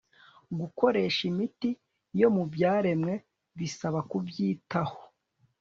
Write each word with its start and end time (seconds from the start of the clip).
Gukoresha 0.59 1.21
imiti 1.31 1.69
yo 2.19 2.27
mu 2.35 2.43
byaremwe 2.53 3.13
bisaba 3.57 3.99
kubyitaho 4.09 4.97